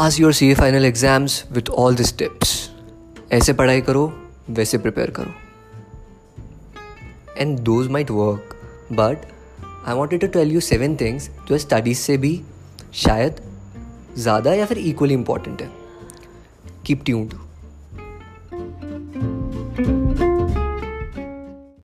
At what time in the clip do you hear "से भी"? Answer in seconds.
11.98-12.32